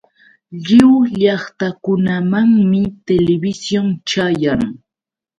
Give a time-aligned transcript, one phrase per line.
[0.65, 4.61] Lliw llaqtakunamanmi televisión chayan.